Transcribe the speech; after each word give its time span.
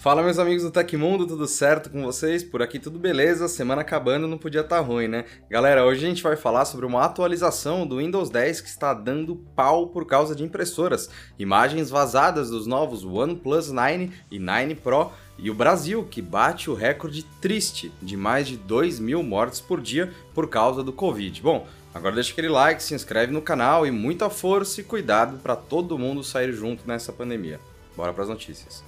Fala 0.00 0.22
meus 0.22 0.38
amigos 0.38 0.62
do 0.62 0.70
Tecmundo, 0.70 1.26
tudo 1.26 1.48
certo 1.48 1.90
com 1.90 2.04
vocês? 2.04 2.44
Por 2.44 2.62
aqui 2.62 2.78
tudo 2.78 3.00
beleza, 3.00 3.48
semana 3.48 3.80
acabando 3.80 4.28
não 4.28 4.38
podia 4.38 4.60
estar 4.60 4.76
tá 4.76 4.80
ruim, 4.80 5.08
né? 5.08 5.24
Galera, 5.50 5.84
hoje 5.84 6.06
a 6.06 6.08
gente 6.08 6.22
vai 6.22 6.36
falar 6.36 6.66
sobre 6.66 6.86
uma 6.86 7.04
atualização 7.04 7.84
do 7.84 7.96
Windows 7.96 8.30
10 8.30 8.60
que 8.60 8.68
está 8.68 8.94
dando 8.94 9.34
pau 9.56 9.88
por 9.88 10.06
causa 10.06 10.36
de 10.36 10.44
impressoras, 10.44 11.10
imagens 11.36 11.90
vazadas 11.90 12.48
dos 12.48 12.64
novos 12.64 13.04
OnePlus 13.04 13.72
9 13.72 14.12
e 14.30 14.38
9 14.38 14.76
Pro 14.76 15.10
e 15.36 15.50
o 15.50 15.54
Brasil, 15.54 16.06
que 16.08 16.22
bate 16.22 16.70
o 16.70 16.74
recorde 16.74 17.24
triste 17.40 17.90
de 18.00 18.16
mais 18.16 18.46
de 18.46 18.56
2 18.56 19.00
mil 19.00 19.20
mortes 19.24 19.60
por 19.60 19.80
dia 19.80 20.14
por 20.32 20.48
causa 20.48 20.80
do 20.80 20.92
Covid. 20.92 21.42
Bom, 21.42 21.66
agora 21.92 22.14
deixa 22.14 22.30
aquele 22.30 22.48
like, 22.48 22.80
se 22.80 22.94
inscreve 22.94 23.32
no 23.32 23.42
canal 23.42 23.84
e 23.84 23.90
muita 23.90 24.30
força 24.30 24.80
e 24.80 24.84
cuidado 24.84 25.38
para 25.38 25.56
todo 25.56 25.98
mundo 25.98 26.22
sair 26.22 26.52
junto 26.52 26.86
nessa 26.86 27.12
pandemia. 27.12 27.58
Bora 27.96 28.12
para 28.12 28.22
as 28.22 28.28
notícias. 28.28 28.84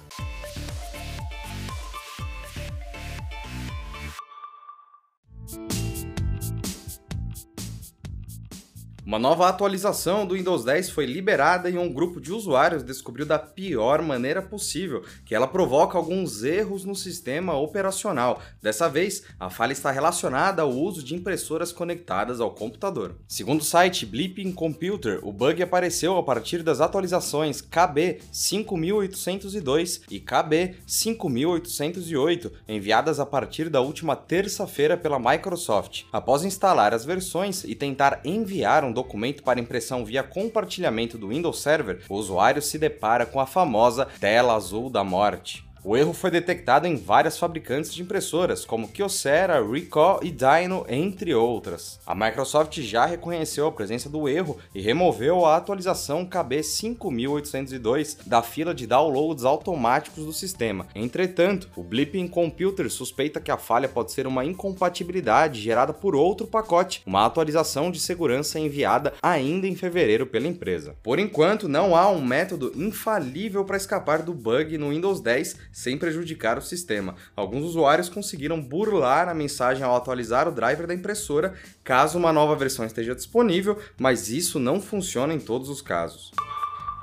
Uma 9.11 9.19
nova 9.19 9.49
atualização 9.49 10.25
do 10.25 10.35
Windows 10.35 10.63
10 10.63 10.91
foi 10.91 11.05
liberada 11.05 11.69
e 11.69 11.77
um 11.77 11.91
grupo 11.91 12.21
de 12.21 12.31
usuários 12.31 12.81
descobriu 12.81 13.25
da 13.25 13.37
pior 13.37 14.01
maneira 14.01 14.41
possível 14.41 15.03
que 15.25 15.35
ela 15.35 15.49
provoca 15.49 15.97
alguns 15.97 16.43
erros 16.43 16.85
no 16.85 16.95
sistema 16.95 17.53
operacional. 17.53 18.41
Dessa 18.61 18.87
vez, 18.87 19.23
a 19.37 19.49
falha 19.49 19.73
está 19.73 19.91
relacionada 19.91 20.61
ao 20.61 20.71
uso 20.71 21.03
de 21.03 21.13
impressoras 21.13 21.73
conectadas 21.73 22.39
ao 22.39 22.51
computador. 22.51 23.17
Segundo 23.27 23.59
o 23.59 23.65
site 23.65 24.05
Bleeping 24.05 24.53
Computer, 24.53 25.19
o 25.23 25.33
bug 25.33 25.61
apareceu 25.61 26.15
a 26.15 26.23
partir 26.23 26.63
das 26.63 26.79
atualizações 26.79 27.59
KB 27.59 28.21
5802 28.31 30.03
e 30.09 30.21
KB 30.21 30.77
5808, 30.87 32.49
enviadas 32.65 33.19
a 33.19 33.25
partir 33.25 33.67
da 33.67 33.81
última 33.81 34.15
terça-feira 34.15 34.95
pela 34.95 35.19
Microsoft. 35.19 36.03
Após 36.13 36.45
instalar 36.45 36.93
as 36.93 37.03
versões 37.03 37.65
e 37.65 37.75
tentar 37.75 38.21
enviar 38.23 38.85
um 38.85 39.00
documento 39.01 39.41
para 39.41 39.59
impressão 39.59 40.05
via 40.05 40.21
compartilhamento 40.21 41.17
do 41.17 41.29
Windows 41.29 41.59
Server, 41.59 42.01
o 42.07 42.15
usuário 42.15 42.61
se 42.61 42.77
depara 42.77 43.25
com 43.25 43.39
a 43.39 43.47
famosa 43.47 44.05
tela 44.19 44.55
azul 44.55 44.89
da 44.89 45.03
morte. 45.03 45.70
O 45.83 45.97
erro 45.97 46.13
foi 46.13 46.29
detectado 46.29 46.85
em 46.85 46.95
várias 46.95 47.39
fabricantes 47.39 47.91
de 47.91 48.03
impressoras, 48.03 48.63
como 48.63 48.87
Kyocera, 48.87 49.65
Ricoh 49.65 50.19
e 50.21 50.29
Dino, 50.29 50.85
entre 50.87 51.33
outras. 51.33 51.99
A 52.05 52.13
Microsoft 52.13 52.79
já 52.81 53.07
reconheceu 53.07 53.65
a 53.65 53.71
presença 53.71 54.07
do 54.07 54.29
erro 54.29 54.59
e 54.75 54.81
removeu 54.81 55.43
a 55.43 55.57
atualização 55.57 56.23
KB 56.23 56.61
5802 56.61 58.19
da 58.27 58.43
fila 58.43 58.75
de 58.75 58.85
downloads 58.85 59.43
automáticos 59.43 60.23
do 60.23 60.31
sistema. 60.31 60.85
Entretanto, 60.93 61.67
o 61.75 61.81
Blipping 61.81 62.27
Computer 62.27 62.87
suspeita 62.87 63.41
que 63.41 63.49
a 63.49 63.57
falha 63.57 63.89
pode 63.89 64.11
ser 64.11 64.27
uma 64.27 64.45
incompatibilidade 64.45 65.59
gerada 65.59 65.91
por 65.91 66.15
outro 66.15 66.45
pacote, 66.45 67.01
uma 67.07 67.25
atualização 67.25 67.89
de 67.89 67.99
segurança 67.99 68.59
enviada 68.59 69.13
ainda 69.19 69.65
em 69.65 69.75
fevereiro 69.75 70.27
pela 70.27 70.47
empresa. 70.47 70.95
Por 71.01 71.17
enquanto, 71.17 71.67
não 71.67 71.95
há 71.95 72.07
um 72.07 72.23
método 72.23 72.71
infalível 72.75 73.65
para 73.65 73.77
escapar 73.77 74.21
do 74.21 74.31
bug 74.31 74.77
no 74.77 74.91
Windows 74.91 75.19
10 75.19 75.70
sem 75.71 75.97
prejudicar 75.97 76.57
o 76.57 76.61
sistema. 76.61 77.15
Alguns 77.35 77.63
usuários 77.63 78.09
conseguiram 78.09 78.61
burlar 78.61 79.29
a 79.29 79.33
mensagem 79.33 79.83
ao 79.83 79.95
atualizar 79.95 80.47
o 80.47 80.51
driver 80.51 80.87
da 80.87 80.93
impressora 80.93 81.53
caso 81.83 82.17
uma 82.17 82.33
nova 82.33 82.55
versão 82.55 82.85
esteja 82.85 83.15
disponível, 83.15 83.79
mas 83.97 84.29
isso 84.29 84.59
não 84.59 84.81
funciona 84.81 85.33
em 85.33 85.39
todos 85.39 85.69
os 85.69 85.81
casos. 85.81 86.31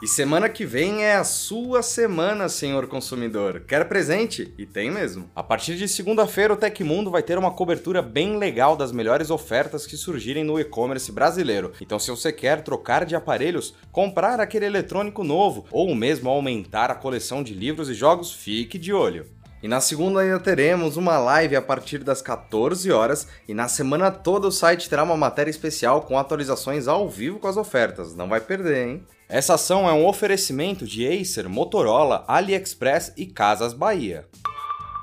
E 0.01 0.07
semana 0.07 0.49
que 0.49 0.65
vem 0.65 1.03
é 1.03 1.17
a 1.17 1.25
sua 1.25 1.83
semana, 1.83 2.49
senhor 2.49 2.87
consumidor. 2.87 3.65
Quer 3.67 3.89
presente? 3.89 4.55
E 4.57 4.65
tem 4.65 4.93
mesmo. 4.93 5.29
A 5.35 5.43
partir 5.43 5.75
de 5.75 5.89
segunda-feira, 5.89 6.55
o 6.55 6.57
Tecmundo 6.57 7.11
vai 7.11 7.21
ter 7.21 7.37
uma 7.37 7.51
cobertura 7.51 8.01
bem 8.01 8.39
legal 8.39 8.77
das 8.77 8.93
melhores 8.93 9.29
ofertas 9.29 9.89
que 9.89 9.97
surgirem 9.97 10.45
no 10.45 10.61
e-commerce 10.61 11.11
brasileiro. 11.11 11.73
Então, 11.81 11.99
se 11.99 12.13
você 12.13 12.33
quer 12.33 12.63
trocar 12.63 13.05
de 13.05 13.17
aparelhos, 13.17 13.75
comprar 13.91 14.39
aquele 14.39 14.67
eletrônico 14.67 15.25
novo 15.25 15.67
ou 15.69 15.93
mesmo 15.97 16.31
aumentar 16.31 16.93
a 16.93 16.95
coleção 16.95 17.43
de 17.43 17.53
livros 17.53 17.91
e 17.91 17.95
jogos, 17.95 18.33
fique 18.33 18.79
de 18.79 18.93
olho. 18.93 19.27
E 19.63 19.67
na 19.67 19.81
segunda 19.81 20.21
ainda 20.21 20.39
teremos 20.39 20.97
uma 20.97 21.19
live 21.19 21.57
a 21.57 21.63
partir 21.63 21.99
das 21.99 22.23
14 22.23 22.91
horas 22.93 23.27
e 23.49 23.53
na 23.53 23.67
semana 23.67 24.11
toda 24.11 24.47
o 24.47 24.53
site 24.53 24.89
terá 24.89 25.03
uma 25.03 25.17
matéria 25.17 25.51
especial 25.51 26.03
com 26.03 26.17
atualizações 26.17 26.87
ao 26.87 27.09
vivo 27.09 27.41
com 27.41 27.49
as 27.49 27.57
ofertas. 27.57 28.15
Não 28.15 28.29
vai 28.29 28.41
perder, 28.41 28.87
hein? 28.87 29.07
Essa 29.29 29.55
ação 29.55 29.89
é 29.89 29.93
um 29.93 30.07
oferecimento 30.07 30.87
de 30.87 31.07
Acer, 31.07 31.49
Motorola, 31.49 32.25
AliExpress 32.27 33.13
e 33.17 33.27
Casas 33.27 33.75
Bahia. 33.75 34.27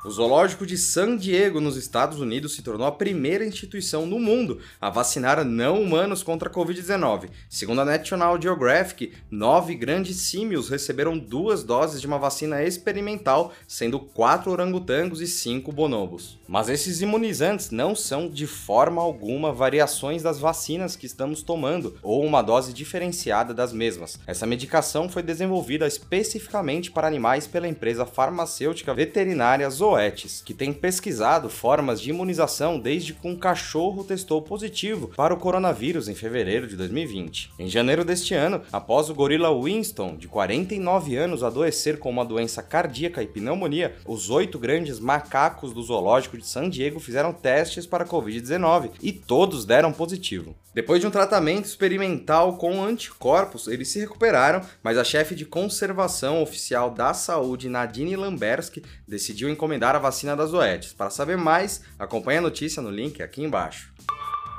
O 0.05 0.11
Zoológico 0.11 0.67
de 0.67 0.77
San 0.77 1.17
Diego, 1.17 1.59
nos 1.59 1.75
Estados 1.75 2.19
Unidos, 2.19 2.53
se 2.53 2.61
tornou 2.61 2.85
a 2.85 2.91
primeira 2.91 3.43
instituição 3.43 4.05
no 4.05 4.19
mundo 4.19 4.59
a 4.79 4.87
vacinar 4.87 5.43
não 5.43 5.81
humanos 5.81 6.21
contra 6.21 6.47
a 6.47 6.51
Covid-19. 6.51 7.31
Segundo 7.49 7.81
a 7.81 7.85
National 7.85 8.39
Geographic, 8.39 9.13
nove 9.31 9.73
grandes 9.73 10.17
símios 10.17 10.69
receberam 10.69 11.17
duas 11.17 11.63
doses 11.63 11.99
de 11.99 12.05
uma 12.05 12.19
vacina 12.19 12.63
experimental, 12.63 13.51
sendo 13.67 13.99
quatro 13.99 14.51
orangotangos 14.51 15.21
e 15.21 15.27
cinco 15.27 15.71
bonobos. 15.71 16.37
Mas 16.47 16.69
esses 16.69 17.01
imunizantes 17.01 17.71
não 17.71 17.95
são 17.95 18.29
de 18.29 18.45
forma 18.45 19.01
alguma 19.01 19.51
variações 19.51 20.21
das 20.21 20.37
vacinas 20.37 20.95
que 20.95 21.07
estamos 21.07 21.41
tomando 21.41 21.97
ou 22.03 22.23
uma 22.23 22.43
dose 22.43 22.73
diferenciada 22.73 23.55
das 23.55 23.73
mesmas. 23.73 24.19
Essa 24.27 24.45
medicação 24.45 25.09
foi 25.09 25.23
desenvolvida 25.23 25.87
especificamente 25.87 26.91
para 26.91 27.07
animais 27.07 27.47
pela 27.47 27.67
empresa 27.67 28.05
farmacêutica 28.05 28.93
veterinária 28.93 29.67
Zoetis 29.67 29.94
Zoetis, 29.95 30.41
que 30.45 30.53
tem 30.53 30.73
pesquisado 30.73 31.49
formas 31.49 32.01
de 32.01 32.09
imunização 32.09 32.77
desde 32.77 33.13
que 33.13 33.27
um 33.27 33.35
cachorro 33.35 34.03
testou 34.03 34.41
positivo 34.41 35.11
para 35.15 35.33
o 35.33 35.37
coronavírus 35.37 36.09
em 36.09 36.15
fevereiro 36.15 36.67
de 36.67 36.75
2020. 36.75 37.53
Em 37.57 37.69
janeiro 37.69 38.03
deste 38.03 38.33
ano, 38.33 38.61
após 38.73 39.09
o 39.09 39.15
gorila 39.15 39.57
Winston, 39.57 40.17
de 40.17 40.27
49 40.27 41.15
anos, 41.15 41.43
adoecer 41.43 41.97
com 41.97 42.09
uma 42.09 42.25
doença 42.25 42.61
cardíaca 42.61 43.23
e 43.23 43.27
pneumonia, 43.27 43.95
os 44.05 44.29
oito 44.29 44.59
grandes 44.59 44.99
macacos 44.99 45.73
do 45.73 45.81
zoológico 45.81 46.37
de 46.37 46.45
San 46.45 46.69
Diego 46.69 46.99
fizeram 46.99 47.31
testes 47.31 47.85
para 47.85 48.03
a 48.03 48.07
Covid-19 48.07 48.91
e 49.01 49.13
todos 49.13 49.65
deram 49.65 49.93
positivo. 49.93 50.55
Depois 50.75 50.99
de 50.99 51.07
um 51.07 51.11
tratamento 51.11 51.63
experimental 51.63 52.57
com 52.57 52.83
anticorpos, 52.83 53.69
eles 53.69 53.87
se 53.87 53.97
recuperaram, 53.97 54.61
mas 54.83 54.97
a 54.97 55.05
chefe 55.05 55.33
de 55.33 55.45
conservação 55.45 56.43
oficial 56.43 56.91
da 56.91 57.13
saúde, 57.13 57.69
Nadine 57.69 58.17
Lamberski, 58.17 58.83
decidiu 59.07 59.49
encomendar 59.49 59.84
a 59.93 59.99
vacina 59.99 60.35
das 60.35 60.51
Zoetis. 60.51 60.93
Para 60.93 61.09
saber 61.09 61.37
mais, 61.37 61.81
acompanhe 61.99 62.39
a 62.39 62.41
notícia 62.41 62.81
no 62.81 62.89
link 62.89 63.21
aqui 63.21 63.43
embaixo. 63.43 63.93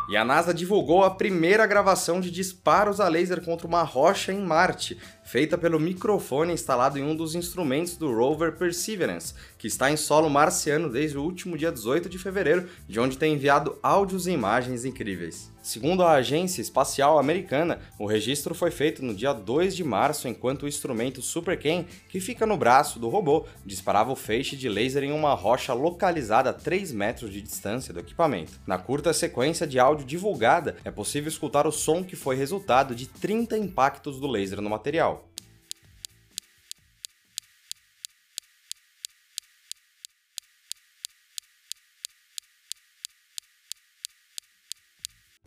E 0.09 0.17
a 0.17 0.25
NASA 0.25 0.55
divulgou 0.55 1.03
a 1.03 1.11
primeira 1.11 1.67
gravação 1.67 2.21
de 2.21 2.31
disparos 2.31 3.01
a 3.01 3.09
laser 3.09 3.43
contra 3.43 3.67
uma 3.67 3.83
rocha 3.83 4.33
em 4.33 4.41
Marte, 4.41 4.97
feita 5.27 5.59
pelo 5.59 5.81
microfone 5.81 6.53
instalado 6.53 6.99
em 6.99 7.03
um 7.03 7.15
dos 7.15 7.35
instrumentos 7.35 7.97
do 7.97 8.15
rover 8.15 8.53
Perseverance, 8.53 9.35
que 9.59 9.67
está 9.67 9.91
em 9.91 9.97
solo 9.97 10.31
marciano 10.31 10.89
desde 10.89 11.19
o 11.19 11.23
último 11.23 11.59
dia 11.59 11.73
18 11.73 12.09
de 12.09 12.17
fevereiro, 12.17 12.69
de 12.89 13.01
onde 13.01 13.19
tem 13.19 13.35
enviado 13.35 13.77
áudios 13.83 14.29
e 14.29 14.31
imagens 14.31 14.85
incríveis. 14.85 15.51
Segundo 15.67 16.05
a 16.05 16.13
Agência 16.13 16.61
Espacial 16.61 17.19
Americana, 17.19 17.81
o 17.99 18.07
registro 18.07 18.55
foi 18.55 18.71
feito 18.71 19.05
no 19.05 19.13
dia 19.13 19.33
2 19.33 19.75
de 19.75 19.83
março, 19.83 20.29
enquanto 20.29 20.63
o 20.63 20.69
instrumento 20.69 21.21
SuperCam, 21.21 21.85
que 22.09 22.21
fica 22.21 22.47
no 22.47 22.57
braço 22.57 23.01
do 23.01 23.09
robô, 23.09 23.45
disparava 23.65 24.13
o 24.13 24.15
feixe 24.15 24.55
de 24.55 24.69
laser 24.69 25.03
em 25.03 25.11
uma 25.11 25.35
rocha 25.35 25.75
localizada 25.75 26.51
a 26.51 26.53
3 26.53 26.93
metros 26.93 27.33
de 27.33 27.43
distância 27.43 27.93
do 27.93 27.99
equipamento. 27.99 28.53
Na 28.65 28.79
curta 28.79 29.13
sequência 29.13 29.67
de 29.67 29.81
áudio 29.81 30.07
divulgada, 30.07 30.77
é 30.85 30.91
possível 30.93 31.29
escutar 31.29 31.67
o 31.67 31.73
som 31.73 32.05
que 32.05 32.15
foi 32.15 32.37
resultado 32.37 32.95
de 32.95 33.09
30 33.09 33.59
impactos 33.59 34.21
do 34.21 34.29
laser 34.29 34.61
no 34.61 34.71
material. 34.71 35.16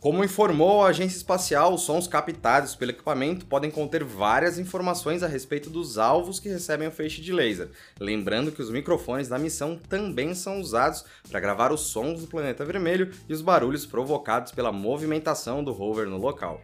Como 0.00 0.24
informou 0.24 0.82
a 0.82 0.88
agência 0.88 1.18
espacial, 1.18 1.74
os 1.74 1.82
sons 1.82 2.08
captados 2.08 2.74
pelo 2.74 2.90
equipamento 2.90 3.44
podem 3.44 3.70
conter 3.70 4.02
várias 4.02 4.58
informações 4.58 5.22
a 5.22 5.26
respeito 5.26 5.68
dos 5.68 5.98
alvos 5.98 6.40
que 6.40 6.48
recebem 6.48 6.88
o 6.88 6.90
feixe 6.90 7.20
de 7.20 7.34
laser. 7.34 7.68
Lembrando 8.00 8.50
que 8.50 8.62
os 8.62 8.70
microfones 8.70 9.28
da 9.28 9.38
missão 9.38 9.76
também 9.76 10.34
são 10.34 10.58
usados 10.58 11.04
para 11.28 11.38
gravar 11.38 11.70
os 11.70 11.82
sons 11.82 12.22
do 12.22 12.28
planeta 12.28 12.64
vermelho 12.64 13.10
e 13.28 13.34
os 13.34 13.42
barulhos 13.42 13.84
provocados 13.84 14.52
pela 14.52 14.72
movimentação 14.72 15.62
do 15.62 15.70
rover 15.70 16.08
no 16.08 16.16
local. 16.16 16.62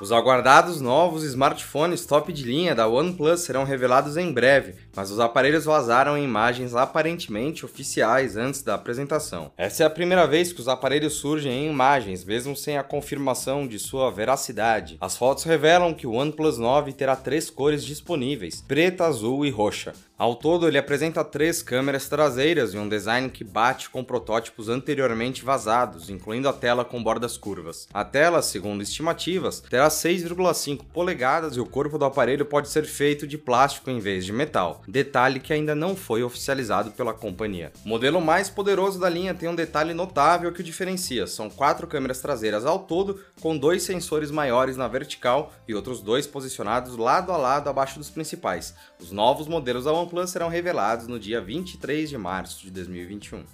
Os 0.00 0.10
aguardados 0.10 0.80
novos 0.80 1.22
smartphones 1.22 2.04
top 2.04 2.32
de 2.32 2.42
linha 2.42 2.74
da 2.74 2.88
OnePlus 2.88 3.40
serão 3.40 3.64
revelados 3.64 4.16
em 4.16 4.32
breve, 4.32 4.74
mas 4.94 5.10
os 5.10 5.20
aparelhos 5.20 5.64
vazaram 5.64 6.18
em 6.18 6.24
imagens 6.24 6.74
aparentemente 6.74 7.64
oficiais 7.64 8.36
antes 8.36 8.62
da 8.62 8.74
apresentação. 8.74 9.52
Essa 9.56 9.84
é 9.84 9.86
a 9.86 9.90
primeira 9.90 10.26
vez 10.26 10.52
que 10.52 10.60
os 10.60 10.68
aparelhos 10.68 11.14
surgem 11.14 11.52
em 11.52 11.70
imagens, 11.70 12.24
mesmo 12.24 12.56
sem 12.56 12.76
a 12.76 12.82
confirmação 12.82 13.66
de 13.66 13.78
sua 13.78 14.10
veracidade. 14.10 14.98
As 15.00 15.16
fotos 15.16 15.44
revelam 15.44 15.94
que 15.94 16.06
o 16.06 16.12
OnePlus 16.12 16.58
9 16.58 16.92
terá 16.92 17.14
três 17.14 17.48
cores 17.48 17.84
disponíveis: 17.84 18.62
preta, 18.66 19.06
azul 19.06 19.46
e 19.46 19.50
roxa. 19.50 19.92
Ao 20.16 20.36
todo, 20.36 20.68
ele 20.68 20.78
apresenta 20.78 21.24
três 21.24 21.60
câmeras 21.60 22.08
traseiras 22.08 22.72
e 22.72 22.78
um 22.78 22.88
design 22.88 23.28
que 23.28 23.42
bate 23.42 23.90
com 23.90 24.04
protótipos 24.04 24.68
anteriormente 24.68 25.44
vazados, 25.44 26.08
incluindo 26.08 26.48
a 26.48 26.52
tela 26.52 26.84
com 26.84 27.02
bordas 27.02 27.36
curvas. 27.36 27.88
A 27.92 28.04
tela, 28.04 28.40
segundo 28.40 28.80
estimativas, 28.80 29.58
terá 29.58 29.83
6,5 29.88 30.84
polegadas 30.92 31.56
e 31.56 31.60
o 31.60 31.66
corpo 31.66 31.98
do 31.98 32.04
aparelho 32.04 32.44
pode 32.44 32.68
ser 32.68 32.84
feito 32.84 33.26
de 33.26 33.38
plástico 33.38 33.90
em 33.90 33.98
vez 33.98 34.24
de 34.24 34.32
metal, 34.32 34.82
detalhe 34.86 35.40
que 35.40 35.52
ainda 35.52 35.74
não 35.74 35.96
foi 35.96 36.22
oficializado 36.22 36.90
pela 36.92 37.14
companhia. 37.14 37.72
O 37.84 37.88
modelo 37.88 38.20
mais 38.20 38.48
poderoso 38.48 38.98
da 38.98 39.08
linha 39.08 39.34
tem 39.34 39.48
um 39.48 39.54
detalhe 39.54 39.94
notável 39.94 40.52
que 40.52 40.60
o 40.60 40.64
diferencia: 40.64 41.26
são 41.26 41.48
quatro 41.48 41.86
câmeras 41.86 42.20
traseiras 42.20 42.64
ao 42.64 42.80
todo, 42.80 43.20
com 43.40 43.56
dois 43.56 43.82
sensores 43.82 44.30
maiores 44.30 44.76
na 44.76 44.88
vertical 44.88 45.52
e 45.68 45.74
outros 45.74 46.00
dois 46.00 46.26
posicionados 46.26 46.96
lado 46.96 47.32
a 47.32 47.36
lado 47.36 47.68
abaixo 47.68 47.98
dos 47.98 48.10
principais. 48.10 48.74
Os 49.00 49.10
novos 49.10 49.46
modelos 49.46 49.84
da 49.84 49.92
OnePlus 49.92 50.30
serão 50.30 50.48
revelados 50.48 51.06
no 51.06 51.18
dia 51.18 51.40
23 51.40 52.08
de 52.08 52.18
março 52.18 52.62
de 52.62 52.70
2021. 52.70 53.44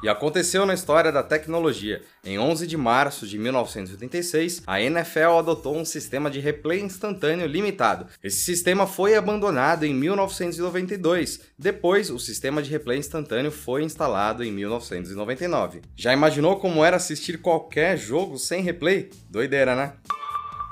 E 0.00 0.08
aconteceu 0.08 0.64
na 0.64 0.74
história 0.74 1.10
da 1.10 1.24
tecnologia. 1.24 2.02
Em 2.24 2.38
11 2.38 2.68
de 2.68 2.76
março 2.76 3.26
de 3.26 3.36
1986, 3.36 4.62
a 4.64 4.80
NFL 4.80 5.38
adotou 5.38 5.76
um 5.76 5.84
sistema 5.84 6.30
de 6.30 6.38
replay 6.38 6.80
instantâneo 6.80 7.46
limitado. 7.48 8.06
Esse 8.22 8.40
sistema 8.42 8.86
foi 8.86 9.16
abandonado 9.16 9.84
em 9.84 9.92
1992. 9.92 11.40
Depois, 11.58 12.10
o 12.10 12.18
sistema 12.18 12.62
de 12.62 12.70
replay 12.70 12.98
instantâneo 12.98 13.50
foi 13.50 13.82
instalado 13.82 14.44
em 14.44 14.52
1999. 14.52 15.82
Já 15.96 16.12
imaginou 16.12 16.60
como 16.60 16.84
era 16.84 16.96
assistir 16.96 17.38
qualquer 17.38 17.98
jogo 17.98 18.38
sem 18.38 18.62
replay? 18.62 19.10
Doideira, 19.28 19.74
né? 19.74 19.94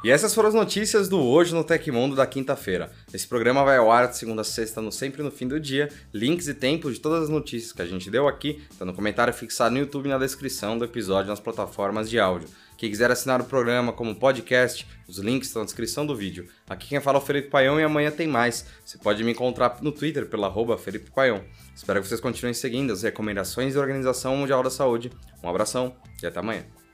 E 0.04 0.10
essas 0.10 0.34
foram 0.34 0.48
as 0.48 0.54
notícias 0.54 1.08
do 1.08 1.18
Hoje 1.18 1.54
no 1.54 1.64
Tecmundo 1.64 2.14
da 2.14 2.26
quinta-feira. 2.26 2.92
Esse 3.12 3.26
programa 3.26 3.64
vai 3.64 3.78
ao 3.78 3.90
ar 3.90 4.08
de 4.08 4.16
segunda 4.16 4.42
a 4.42 4.44
sexta, 4.44 4.80
no 4.80 4.92
sempre 4.92 5.22
no 5.22 5.30
fim 5.30 5.48
do 5.48 5.58
dia. 5.58 5.88
Links 6.12 6.46
e 6.46 6.54
tempos 6.54 6.94
de 6.94 7.00
todas 7.00 7.24
as 7.24 7.28
notícias 7.28 7.72
que 7.72 7.82
a 7.82 7.86
gente 7.86 8.10
deu 8.10 8.28
aqui 8.28 8.62
tá 8.78 8.84
no 8.84 8.92
comentário 8.92 9.32
fixado 9.32 9.74
no 9.74 9.80
YouTube 9.80 10.06
e 10.06 10.10
na 10.10 10.18
descrição 10.18 10.78
do 10.78 10.84
episódio 10.84 11.30
nas 11.30 11.40
plataformas 11.40 12.08
de 12.08 12.20
áudio. 12.20 12.48
Quem 12.76 12.90
quiser 12.90 13.10
assinar 13.10 13.40
o 13.40 13.44
programa 13.44 13.90
como 13.90 14.14
podcast, 14.14 14.86
os 15.08 15.16
links 15.18 15.48
estão 15.48 15.62
na 15.62 15.66
descrição 15.66 16.04
do 16.04 16.14
vídeo. 16.14 16.46
Aqui 16.68 16.88
quem 16.88 17.00
fala 17.00 17.18
é 17.18 17.22
o 17.22 17.24
Felipe 17.24 17.48
Paião 17.48 17.80
e 17.80 17.82
amanhã 17.82 18.10
tem 18.10 18.26
mais. 18.26 18.66
Você 18.84 18.98
pode 18.98 19.24
me 19.24 19.32
encontrar 19.32 19.78
no 19.80 19.90
Twitter 19.90 20.26
pela 20.26 20.46
arroba 20.46 20.76
Felipe 20.76 21.10
Paião. 21.10 21.42
Espero 21.74 22.02
que 22.02 22.08
vocês 22.08 22.20
continuem 22.20 22.52
seguindo 22.52 22.92
as 22.92 23.02
recomendações 23.02 23.74
da 23.74 23.80
Organização 23.80 24.36
Mundial 24.36 24.62
da 24.62 24.70
Saúde. 24.70 25.10
Um 25.42 25.48
abração 25.48 25.96
e 26.22 26.26
até 26.26 26.38
amanhã. 26.38 26.85